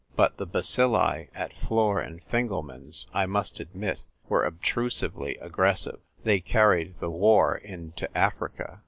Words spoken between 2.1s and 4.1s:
Fingelman's, I must admit,